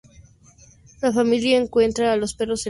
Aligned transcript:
La 1.03 1.11
familia 1.11 1.59
encuentra 1.61 2.11
a 2.11 2.15
los 2.15 2.33
perros 2.33 2.49
en 2.49 2.53
el 2.53 2.57
pueblo. 2.57 2.57